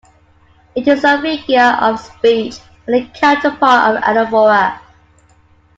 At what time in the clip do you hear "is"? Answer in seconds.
0.87-1.03